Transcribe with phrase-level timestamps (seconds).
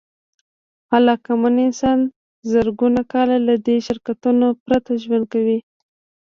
[1.13, 1.99] عقلمن انسان
[2.51, 5.57] زرګونه کاله له دې شرکتونو پرته ژوند کاوه.